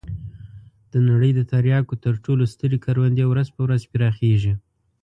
د 0.91 0.93
نړۍ 1.09 1.31
د 1.35 1.41
تریاکو 1.51 1.93
تر 2.05 2.13
ټولو 2.25 2.43
سترې 2.53 2.77
کروندې 2.85 3.23
ورځ 3.31 3.47
په 3.55 3.61
ورځ 3.65 3.81
پراخېږي. 3.91 4.53